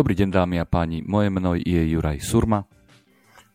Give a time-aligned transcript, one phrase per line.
[0.00, 2.64] Dobrý deň dámy a páni, moje meno je Juraj Surma.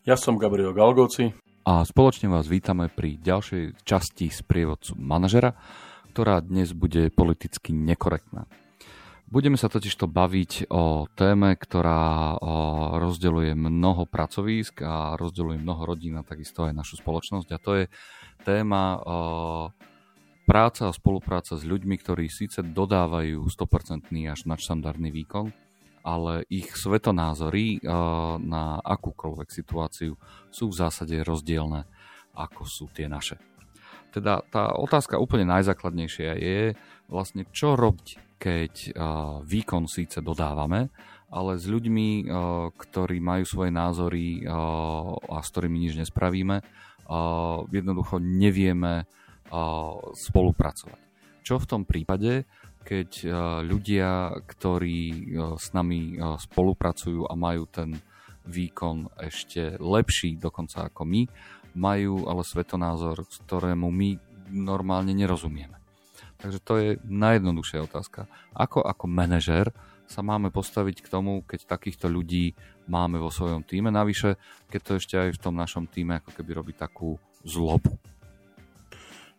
[0.06, 1.34] Ja som Gabriel Galgoci.
[1.66, 5.58] A spoločne vás vítame pri ďalšej časti z prievodcu manažera,
[6.14, 8.46] ktorá dnes bude politicky nekorektná.
[9.26, 12.38] Budeme sa totiž to baviť o téme, ktorá
[13.02, 17.86] rozdeľuje mnoho pracovísk a rozdeľuje mnoho rodín a takisto aj našu spoločnosť a to je
[18.46, 19.02] téma
[20.46, 25.65] práca a spolupráca s ľuďmi, ktorí síce dodávajú 100% až nadštandardný výkon,
[26.06, 27.90] ale ich svetonázory eh,
[28.38, 30.14] na akúkoľvek situáciu
[30.54, 31.90] sú v zásade rozdielne,
[32.38, 33.42] ako sú tie naše.
[34.14, 36.60] Teda tá otázka úplne najzákladnejšia je
[37.10, 38.94] vlastne, čo robiť, keď eh,
[39.42, 40.94] výkon síce dodávame,
[41.34, 42.26] ale s ľuďmi, eh,
[42.70, 46.62] ktorí majú svoje názory a s ktorými nič nespravíme,
[47.70, 49.06] jednoducho nevieme
[50.18, 51.02] spolupracovať.
[51.46, 52.50] Čo v tom prípade?
[52.86, 53.34] Keď eh,
[53.66, 55.18] ľudia, ktorí eh,
[55.58, 57.98] s nami eh, spolupracujú a majú ten
[58.46, 61.26] výkon ešte lepší dokonca ako my,
[61.74, 64.10] majú ale svetonázor, ktorému my
[64.54, 65.82] normálne nerozumieme.
[66.38, 68.30] Takže to je najjednoduchšia otázka.
[68.54, 69.74] Ako ako manažer
[70.06, 72.54] sa máme postaviť k tomu, keď takýchto ľudí
[72.86, 73.90] máme vo svojom týme.
[73.90, 74.38] Navyše,
[74.70, 77.98] keď to ešte aj v tom našom týme ako keby robí takú zlobu.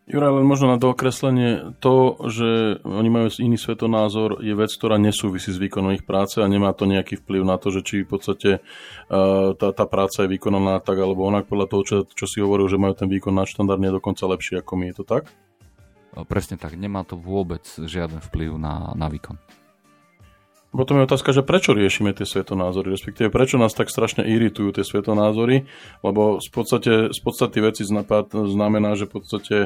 [0.07, 5.51] Juraj, len možno na dokreslenie, to, že oni majú iný svetonázor, je vec, ktorá nesúvisí
[5.51, 8.49] s výkonom ich práce a nemá to nejaký vplyv na to, že či v podstate
[8.63, 12.71] uh, tá, tá práca je vykonaná tak alebo onak podľa toho, čo, čo si hovoril,
[12.71, 14.85] že majú ten výkon nadštandardne dokonca lepší ako my.
[14.87, 15.27] Je to tak?
[16.31, 16.79] Presne tak.
[16.79, 19.35] Nemá to vôbec žiaden vplyv na, na výkon.
[20.71, 24.87] Potom je otázka, že prečo riešime tie svetonázory, respektíve prečo nás tak strašne iritujú tie
[24.87, 25.67] svetonázory,
[26.03, 29.57] lebo z podstate, z podstate veci znamená, že v podstate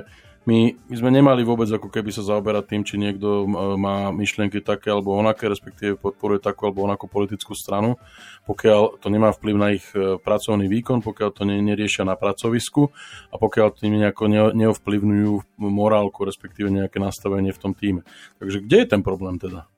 [0.42, 3.46] my, my sme nemali vôbec ako keby sa zaoberať tým, či niekto
[3.78, 8.02] má myšlienky také alebo onaké, respektíve podporuje takú alebo onakú politickú stranu,
[8.50, 12.90] pokiaľ to nemá vplyv na ich e, pracovný výkon, pokiaľ to neriešia na pracovisku
[13.30, 18.02] a pokiaľ tým nejako neovplyvňujú morálku, respektíve nejaké nastavenie v tom týme.
[18.42, 19.70] Takže kde je ten problém teda?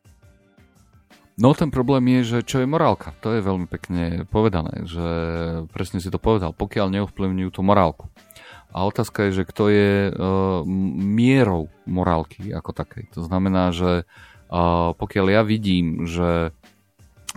[1.34, 3.18] No ten problém je, že čo je morálka.
[3.26, 5.06] To je veľmi pekne povedané, že
[5.74, 8.06] presne si to povedal, pokiaľ neovplyvňujú tú morálku.
[8.74, 10.66] A otázka je, že kto je uh,
[10.98, 13.06] mierou morálky ako takej.
[13.14, 14.10] To znamená, že
[14.50, 16.50] uh, pokiaľ ja vidím, že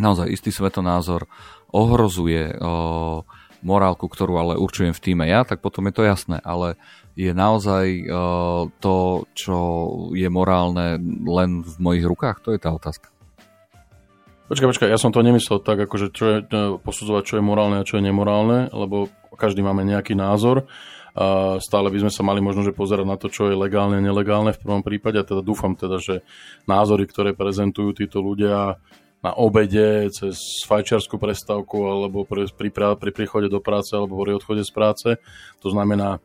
[0.01, 1.29] naozaj istý svetonázor
[1.69, 3.21] ohrozuje uh,
[3.61, 6.41] morálku, ktorú ale určujem v týme ja, tak potom je to jasné.
[6.41, 6.81] Ale
[7.13, 9.57] je naozaj uh, to, čo
[10.17, 10.97] je morálne
[11.29, 12.41] len v mojich rukách?
[12.49, 13.13] To je tá otázka.
[14.47, 16.37] Počkaj, počkaj, ja som to nemyslel tak, akože čo je,
[16.81, 20.71] posudzovať, čo je morálne a čo je nemorálne, lebo každý máme nejaký názor
[21.65, 24.53] stále by sme sa mali možno že pozerať na to, čo je legálne a nelegálne
[24.53, 26.21] v prvom prípade a teda dúfam teda, že
[26.69, 28.77] názory, ktoré prezentujú títo ľudia
[29.25, 34.62] na obede, cez fajčiarskú prestávku alebo pri, pri, pri príchode do práce alebo pri odchode
[34.62, 35.09] z práce.
[35.65, 36.21] To znamená,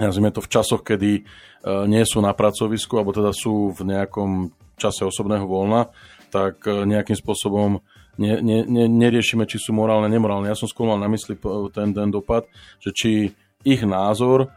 [0.00, 1.22] nazvime to v časoch, kedy e,
[1.86, 4.50] nie sú na pracovisku alebo teda sú v nejakom
[4.80, 5.92] čase osobného voľna,
[6.32, 7.84] tak e, nejakým spôsobom
[8.16, 10.48] ne, ne, ne, neriešime, či sú morálne, nemorálne.
[10.48, 11.36] Ja som skôr mal na mysli
[11.72, 12.48] ten, ten dopad,
[12.80, 13.10] že či
[13.64, 14.48] ich názor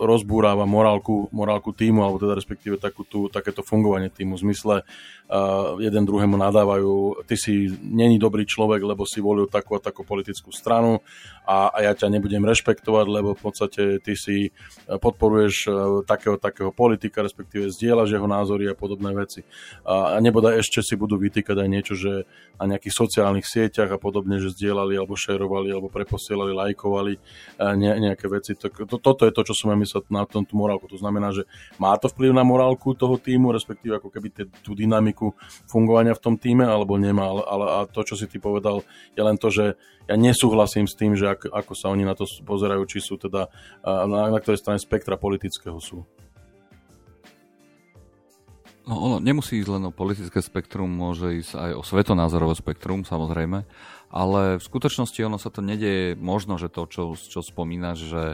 [0.00, 5.80] rozbúráva morálku, morálku týmu, alebo teda respektíve takú tú, takéto fungovanie týmu v zmysle uh,
[5.80, 10.52] jeden druhému nadávajú, ty si není dobrý človek, lebo si volil takú a takú politickú
[10.52, 11.00] stranu
[11.48, 14.52] a, a ja ťa nebudem rešpektovať, lebo v podstate ty si
[14.84, 15.72] podporuješ uh,
[16.04, 19.40] takého takého politika, respektíve zdieľaš jeho názory a podobné veci.
[19.88, 22.28] A, a nebodaj ešte si budú vytýkať aj niečo, že
[22.60, 28.12] na nejakých sociálnych sieťach a podobne, že zdieľali alebo šerovali alebo preposielali, lajkovali uh, ne,
[28.12, 28.52] nejaké veci.
[28.60, 30.90] To, to, toto je je to, čo som ja myslel na tom tú morálku.
[30.90, 31.46] To znamená, že
[31.78, 35.32] má to vplyv na morálku toho týmu, respektíve ako keby te, tú dynamiku
[35.70, 37.30] fungovania v tom týme, alebo nemá.
[37.30, 38.82] Ale, ale a to, čo si ty povedal,
[39.14, 39.78] je len to, že
[40.10, 43.46] ja nesúhlasím s tým, že ak, ako sa oni na to pozerajú, či sú teda
[43.86, 46.02] na, na ktorej strane spektra politického sú.
[48.90, 53.62] No ono nemusí ísť len o politické spektrum, môže ísť aj o svetonázorové spektrum, samozrejme
[54.10, 58.24] ale v skutočnosti ono sa to nedieje, možno, že to, čo, čo spomínaš, že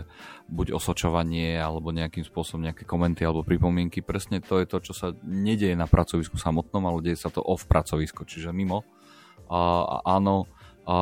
[0.48, 5.12] buď osočovanie, alebo nejakým spôsobom nejaké komenty alebo pripomienky, presne to je to, čo sa
[5.20, 8.88] nedieje na pracovisku samotnom, ale deje sa to off pracovisko, čiže mimo.
[9.52, 10.48] A áno,
[10.88, 10.94] a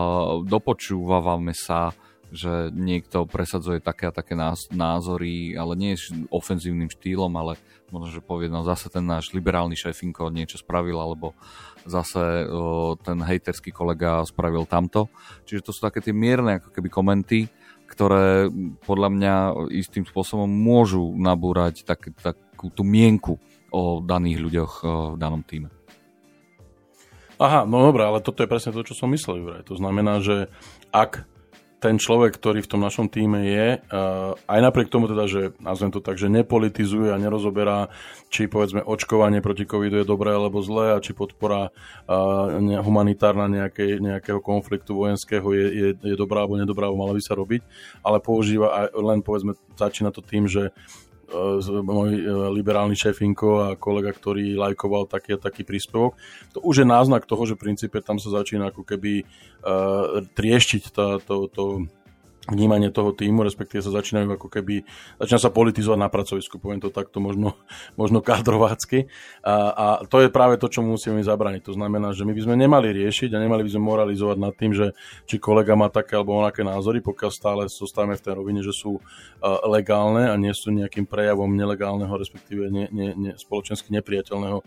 [0.43, 1.95] dopočúvame sa,
[2.33, 4.35] že niekto presadzuje také a také
[4.73, 5.99] názory, ale nie
[6.33, 7.61] ofenzívnym štýlom, ale
[7.93, 11.37] možno, že povie, no zase ten náš liberálny šéfinko niečo spravil, alebo
[11.85, 15.13] zase o, ten hejterský kolega spravil tamto.
[15.47, 17.41] Čiže to sú také tie mierne ako keby komenty,
[17.87, 18.49] ktoré
[18.89, 19.35] podľa mňa
[19.71, 23.39] istým spôsobom môžu nabúrať tak, takú tú mienku
[23.71, 24.73] o daných ľuďoch
[25.15, 25.71] v danom týme.
[27.35, 29.67] Aha, no dobré, ale toto je presne to, čo som myslel, Juraj.
[29.67, 30.47] To znamená, že
[30.95, 31.27] ak
[31.85, 33.77] ten človek, ktorý v tom našom týme je,
[34.49, 37.93] aj napriek tomu teda, že nazvem to tak, že nepolitizuje a nerozoberá,
[38.33, 41.69] či povedzme očkovanie proti covidu je dobré alebo zlé a či podpora
[42.81, 47.37] humanitárna nejakej, nejakého konfliktu vojenského je, je, je dobrá alebo nedobrá, alebo mala by sa
[47.37, 47.61] robiť,
[48.01, 50.73] ale používa aj len povedzme, začína to tým, že
[51.83, 52.23] môj e,
[52.53, 56.17] liberálny šéfinko a kolega, ktorý lajkoval taký a taký príspevok.
[56.57, 60.83] To už je náznak toho, že v princípe tam sa začína ako keby uh, trieštiť
[60.93, 61.65] tá, to, to
[62.45, 64.85] vnímanie toho týmu, respektíve sa začínajú ako keby,
[65.17, 67.57] začína sa politizovať na pracovisku, poviem to takto možno,
[68.01, 69.09] možno kadrovácky.
[69.41, 71.65] A, a to je práve to, čo musíme zabrániť.
[71.65, 74.77] To znamená, že my by sme nemali riešiť a nemali by sme moralizovať nad tým,
[74.77, 74.93] že
[75.25, 79.01] či kolega má také alebo onaké názory, pokiaľ stále zostávame v tej rovine, že sú
[79.65, 84.61] legálne a nie sú nejakým prejavom nelegálneho, respektíve ne, ne, ne, spoločensky nepriateľného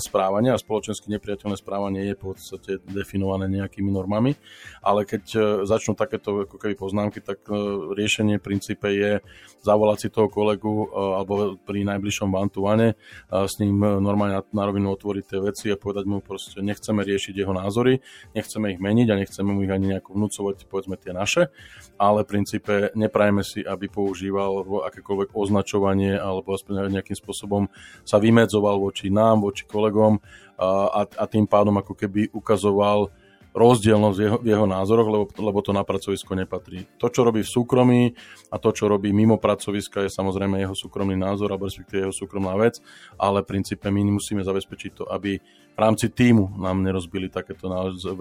[0.00, 0.56] správania.
[0.56, 4.36] A spoločensky nepriateľné správanie je v podstate definované nejakými normami.
[4.80, 7.54] Ale keď uh, začnú takéto ako keby poznámky, tak e,
[7.94, 9.22] riešenie v princípe je
[9.62, 12.94] zavolať si toho kolegu e, alebo pri najbližšom one
[13.30, 17.54] s ním normálne na rovinu otvoriť tie veci a povedať mu proste nechceme riešiť jeho
[17.54, 18.02] názory,
[18.34, 21.48] nechceme ich meniť a nechceme mu ich ani nejako vnúcovať povedzme tie naše,
[21.96, 27.70] ale v princípe neprajeme si, aby používal akékoľvek označovanie alebo nejakým spôsobom
[28.02, 30.18] sa vymedzoval voči nám, voči kolegom
[30.58, 33.10] a, a tým pádom ako keby ukazoval
[33.52, 36.88] rozdielnosť jeho, v jeho názoroch, lebo, lebo to na pracovisko nepatrí.
[36.96, 38.02] To, čo robí v súkromí
[38.48, 42.56] a to, čo robí mimo pracoviska, je samozrejme jeho súkromný názor, alebo respektíve jeho súkromná
[42.56, 42.80] vec,
[43.20, 45.36] ale v princípe my musíme zabezpečiť to, aby
[45.72, 47.72] v rámci týmu nám nerozbili takéto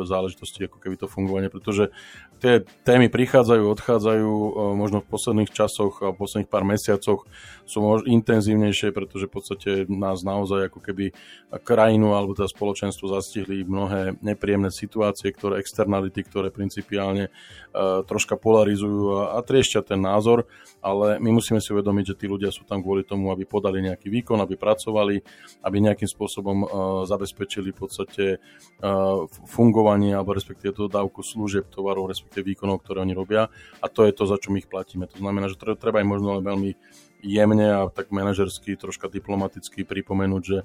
[0.07, 1.91] záležitosti, ako keby to fungovanie, pretože
[2.39, 4.31] tie témy prichádzajú, odchádzajú,
[4.79, 7.27] možno v posledných časoch a v posledných pár mesiacoch
[7.67, 11.11] sú možno intenzívnejšie, pretože v podstate nás naozaj ako keby
[11.67, 19.27] krajinu alebo teda spoločenstvo zastihli mnohé nepríjemné situácie, ktoré externality, ktoré principiálne uh, troška polarizujú
[19.27, 20.47] a, a triešťa ten názor,
[20.79, 24.07] ale my musíme si uvedomiť, že tí ľudia sú tam kvôli tomu, aby podali nejaký
[24.07, 25.19] výkon, aby pracovali,
[25.61, 26.67] aby nejakým spôsobom uh,
[27.05, 28.25] zabezpečili zabezpečili v podstate
[29.49, 33.49] fungovanie alebo respektíve dodávku služieb, tovarov, respektíve výkonov, ktoré oni robia
[33.81, 35.09] a to je to, za čo my ich platíme.
[35.09, 36.71] To znamená, že treba im možno len veľmi
[37.21, 40.57] jemne a tak manažersky, troška diplomaticky pripomenúť, že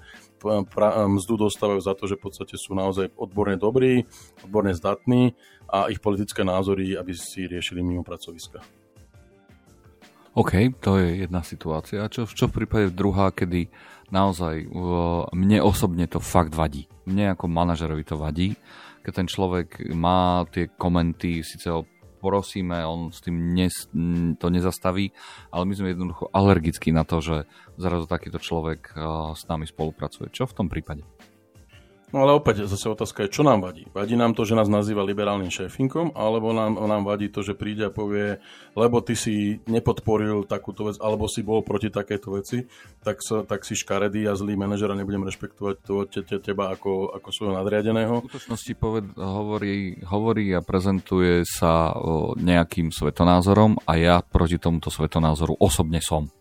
[1.09, 4.05] mzdu dostávajú za to, že v podstate sú naozaj odborne dobrí,
[4.45, 5.33] odborne zdatní
[5.69, 8.61] a ich politické názory, aby si riešili mimo pracoviska.
[10.37, 10.53] OK,
[10.85, 12.05] to je jedna situácia.
[12.13, 13.73] Čo, čo v prípade druhá, kedy
[14.11, 14.69] naozaj
[15.35, 16.87] mne osobne to fakt vadí.
[17.07, 18.55] Mne ako manažerovi to vadí,
[19.07, 21.87] keď ten človek má tie komenty, síce ho
[22.17, 23.87] porosíme, on s tým nes,
[24.41, 25.15] to nezastaví,
[25.55, 27.47] ale my sme jednoducho alergickí na to, že
[27.79, 28.91] zrazu takýto človek
[29.37, 30.35] s nami spolupracuje.
[30.35, 31.07] Čo v tom prípade?
[32.17, 33.85] No ale opäť zase otázka je, čo nám vadí?
[33.93, 37.85] Vadí nám to, že nás nazýva liberálnym šéfinkom, alebo nám, nám vadí to, že príde
[37.85, 38.41] a povie,
[38.73, 42.65] lebo ty si nepodporil takúto vec, alebo si bol proti takéto veci,
[43.05, 46.73] tak, sa, tak si škaredý a zlý manažer a nebudem rešpektovať to, te, te, teba
[46.73, 48.25] ako, ako svojho nadriadeného.
[48.25, 51.93] V skutočnosti poved, hovorí, hovorí a prezentuje sa
[52.41, 56.33] nejakým svetonázorom a ja proti tomuto svetonázoru osobne som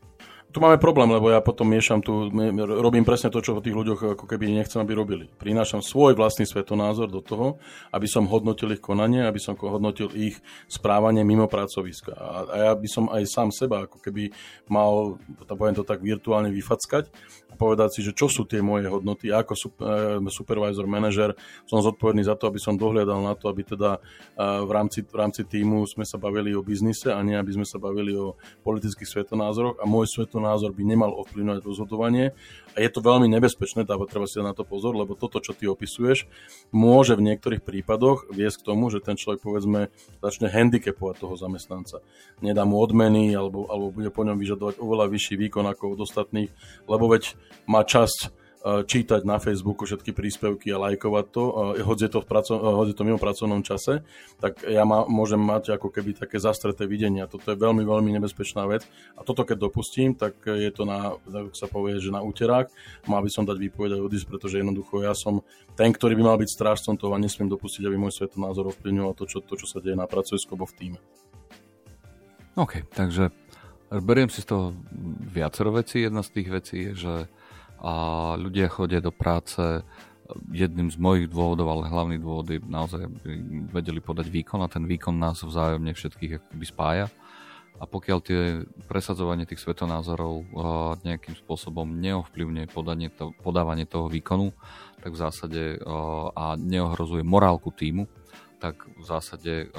[0.56, 2.32] tu máme problém, lebo ja potom miešam tu,
[2.64, 5.28] robím presne to, čo o tých ľuďoch ako keby nechcem, aby robili.
[5.28, 7.60] Prinášam svoj vlastný svetonázor do toho,
[7.92, 10.40] aby som hodnotil ich konanie, aby som hodnotil ich
[10.72, 12.16] správanie mimo pracoviska.
[12.16, 14.32] A, a ja by som aj sám seba ako keby
[14.72, 17.12] mal, poviem to tak, virtuálne vyfackať
[17.56, 19.32] povedať si, že čo sú tie moje hodnoty.
[19.32, 19.64] Ako e,
[20.28, 24.04] supervisor, manažer som zodpovedný za to, aby som dohliadal na to, aby teda
[24.36, 27.68] e, v rámci, v rámci týmu sme sa bavili o biznise a nie aby sme
[27.68, 28.36] sa bavili o
[28.68, 32.26] politických svetonázoroch a môj svetonázor názor by nemal ovplyvňovať rozhodovanie
[32.76, 35.64] a je to veľmi nebezpečné, dáva treba si na to pozor, lebo toto, čo ty
[35.64, 36.28] opisuješ,
[36.76, 39.88] môže v niektorých prípadoch viesť k tomu, že ten človek povedzme
[40.20, 42.04] začne handicapovať toho zamestnanca.
[42.44, 46.52] Nedá mu odmeny alebo, alebo bude po ňom vyžadovať oveľa vyšší výkon ako od ostatných,
[46.92, 51.44] lebo veď má časť čítať na Facebooku všetky príspevky a lajkovať to,
[51.86, 54.02] hoď je to, v praco- hoď je to mimo pracovnom čase,
[54.42, 57.30] tak ja má, môžem mať ako keby také zastreté videnia.
[57.30, 58.82] Toto je veľmi, veľmi nebezpečná vec
[59.14, 62.74] a toto keď dopustím, tak je to na, tak sa povie, že na úterák.
[63.06, 65.46] Mal by som dať výpoveď aj odísť, pretože jednoducho ja som
[65.78, 69.30] ten, ktorý by mal byť strážcom toho a nesmiem dopustiť, aby môj svetonázor ovplyvňoval to,
[69.30, 71.00] čo, to, čo sa deje na pracovisku alebo v týme.
[72.58, 73.30] OK, takže
[73.92, 74.74] beriem si z toho
[75.30, 76.02] viacero vecí.
[76.06, 77.16] Jedna z tých vecí je, že
[77.86, 77.94] a
[78.40, 79.62] ľudia chodia do práce
[80.50, 83.32] jedným z mojich dôvodov, ale hlavný dôvod je naozaj, aby
[83.70, 87.08] vedeli podať výkon a ten výkon nás vzájomne všetkých akoby spája.
[87.76, 90.48] A pokiaľ tie presadzovanie tých svetonázorov
[91.04, 94.56] nejakým spôsobom neovplyvňuje podanie to, podávanie toho výkonu,
[95.04, 95.62] tak v zásade
[96.34, 98.08] a neohrozuje morálku týmu,
[98.60, 99.70] tak v zásade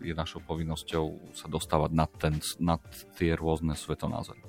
[0.00, 2.80] je našou povinnosťou sa dostávať nad, ten, nad
[3.18, 4.40] tie rôzne svetonázory.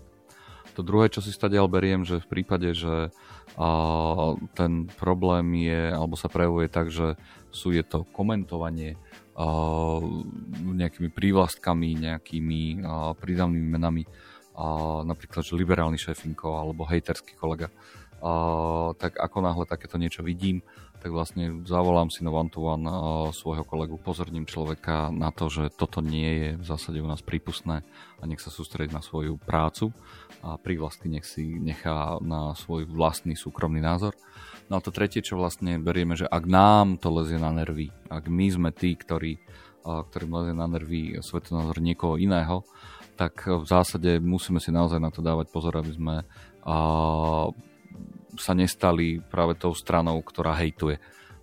[0.79, 3.11] To druhé, čo si stadiaľ beriem, že v prípade, že
[4.55, 7.19] ten problém je, alebo sa prejavuje tak, že
[7.51, 8.95] sú je to komentovanie
[10.63, 12.88] nejakými prívlastkami, nejakými
[13.19, 14.07] prídavnými menami,
[15.03, 17.67] napríklad, že liberálny šéfinko alebo hejterský kolega,
[19.01, 20.61] tak ako náhle takéto niečo vidím,
[21.01, 22.85] tak vlastne zavolám si na one to one
[23.33, 27.81] svojho kolegu, pozorním človeka na to, že toto nie je v zásade u nás prípustné
[28.21, 29.89] a nech sa sústrediť na svoju prácu
[30.45, 34.13] a prívlastky nech si nechá na svoj vlastný súkromný názor.
[34.69, 38.29] No a to tretie, čo vlastne berieme, že ak nám to lezie na nervy, ak
[38.29, 39.41] my sme tí, ktorí,
[39.81, 42.61] ktorým lezie na nervy svetonázor niekoho iného,
[43.17, 46.15] tak v zásade musíme si naozaj na to dávať pozor, aby sme
[48.41, 50.98] sa nestali práve tou stranou, ktorá hejtuje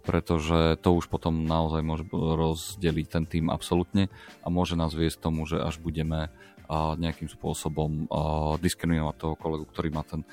[0.08, 4.08] pretože to už potom naozaj môže rozdeliť ten tým absolútne
[4.40, 6.32] a môže nás viesť tomu, že až budeme
[6.72, 8.08] nejakým spôsobom
[8.56, 10.24] diskriminovať toho kolegu, ktorý má ten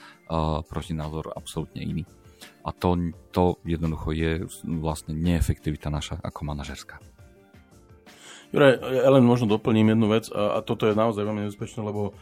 [0.72, 2.03] protinázor absolútne iný.
[2.63, 2.95] A to,
[3.36, 7.00] to jednoducho je vlastne neefektivita naša ako manažerská.
[8.55, 12.15] Juraj, ja len možno doplním jednu vec a, a toto je naozaj veľmi nebezpečné, lebo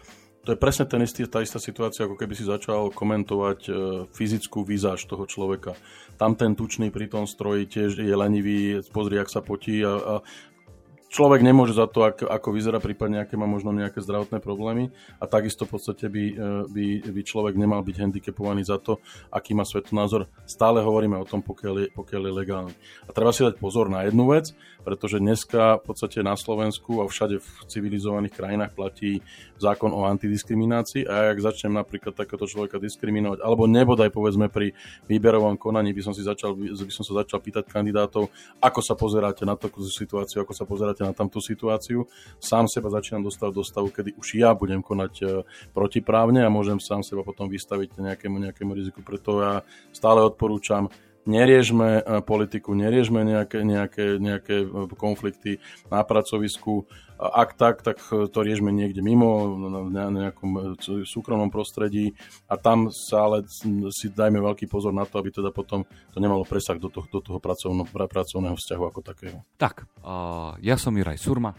[0.43, 3.71] to je presne ten istý, tá istá situácia, ako keby si začal komentovať e,
[4.11, 5.71] fyzickú výzáž toho človeka.
[6.19, 10.13] Tam ten tučný pri tom stroji tiež je lenivý, pozri, ak sa potí a, a
[11.13, 14.89] človek nemôže za to, ako, ako vyzerá, prípadne aké má možno nejaké zdravotné problémy
[15.21, 16.35] a takisto v podstate by, e,
[16.73, 18.97] by, by človek nemal byť handicapovaný za to,
[19.29, 20.25] aký má svetonázor.
[20.49, 22.73] Stále hovoríme o tom, pokiaľ je, pokiaľ je legálny.
[23.05, 27.07] A treba si dať pozor na jednu vec, pretože dneska v podstate na Slovensku a
[27.07, 29.21] všade v civilizovaných krajinách platí
[29.61, 34.75] zákon o antidiskriminácii a ak začnem napríklad takéto človeka diskriminovať, alebo nebodaj povedzme pri
[35.07, 38.27] výberovom konaní by som, si začal, by som sa začal pýtať kandidátov,
[38.59, 42.07] ako sa pozeráte na takú situáciu, ako sa pozeráte na tamtú situáciu.
[42.39, 45.25] Sám seba začínam dostať do stavu, kedy už ja budem konať e,
[45.75, 49.03] protiprávne a môžem sám seba potom vystaviť nejakému, nejakému riziku.
[49.03, 49.53] Preto ja
[49.91, 50.87] stále odporúčam
[51.25, 56.85] neriežme e, politiku, neriežme nejaké, nejaké, nejaké e, konflikty na pracovisku.
[57.23, 59.55] Ak tak, tak to riešme niekde mimo,
[59.87, 60.75] na nejakom
[61.07, 62.17] súkromnom prostredí
[62.51, 63.47] a tam sa ale
[63.93, 67.23] si dajme veľký pozor na to, aby teda potom to nemalo presah do toho, do
[67.23, 69.39] toho pracovno, pracovného vzťahu ako takého.
[69.55, 71.55] Tak, uh, ja som Juraj Surma.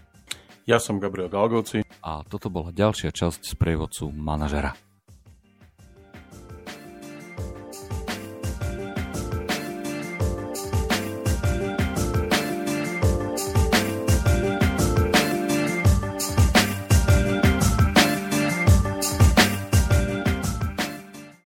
[0.68, 1.84] Ja som Gabriel Galgovci.
[2.04, 4.76] A toto bola ďalšia časť z prievodcu manažera.